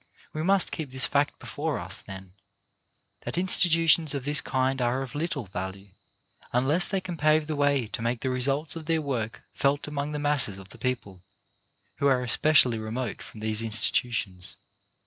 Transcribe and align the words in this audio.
We 0.33 0.41
must 0.41 0.71
keep 0.71 0.89
this 0.89 1.05
fact 1.05 1.37
before 1.37 1.77
us, 1.77 1.99
then; 1.99 2.33
that 3.21 3.37
institutions 3.37 4.15
of 4.15 4.25
this 4.25 4.41
kind 4.41 4.81
are 4.81 5.03
of 5.03 5.13
little 5.13 5.45
value 5.45 5.89
unless 6.51 6.87
they 6.87 6.99
can 6.99 7.17
pave 7.17 7.45
the 7.45 7.55
way 7.55 7.85
to 7.89 8.01
make 8.01 8.21
the 8.21 8.31
results 8.31 8.75
of 8.75 8.87
their 8.87 8.99
work 8.99 9.43
felt 9.53 9.87
among 9.87 10.11
the 10.13 10.17
masses 10.17 10.57
of 10.57 10.69
the 10.69 10.79
people 10.79 11.21
who 11.97 12.07
are 12.07 12.23
especially 12.23 12.79
remote 12.79 13.21
from 13.21 13.41
these 13.41 13.61
institutions. 13.61 14.57